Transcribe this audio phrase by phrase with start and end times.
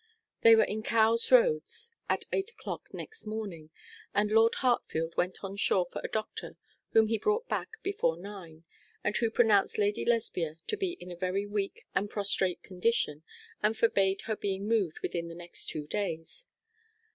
[0.41, 3.69] They were in Cowes Roads at eight o'clock next morning,
[4.15, 6.57] and Lord Hartfield went on shore for a doctor,
[6.93, 8.63] whom he brought back before nine,
[9.03, 13.21] and who pronounced Lady Lesbia to be in a very weak and prostrate condition,
[13.61, 16.47] and forbade her being moved within the next two days.